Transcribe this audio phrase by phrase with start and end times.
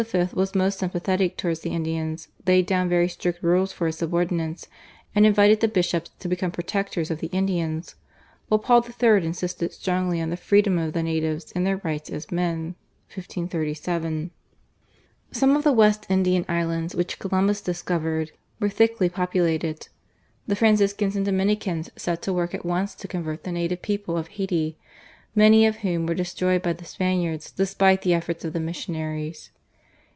[0.33, 4.65] was most sympathetic towards the Indians, laid down very strict rules for his subordinates,
[5.13, 7.93] and invited the bishops to become protectors of the Indians,
[8.47, 9.23] while Paul III.
[9.23, 12.73] insisted strongly on the freedom of the natives and their rights as men
[13.13, 14.31] (1537).
[15.31, 19.87] Some of the West Indian Islands which Columbus discovered were thickly populated.
[20.47, 24.29] The Franciscans and Dominicans set to work at once to convert the native people of
[24.29, 24.79] Hayti,
[25.35, 29.51] many of whom were destroyed by the Spaniards despite the efforts of the missionaries.